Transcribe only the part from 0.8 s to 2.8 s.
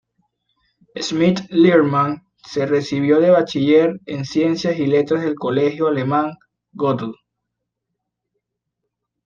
Schmidt-Liermann se